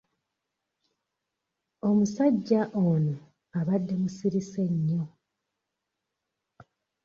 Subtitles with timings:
[1.87, 3.15] Omusajja ono
[3.59, 5.03] abadde musirise nnyo.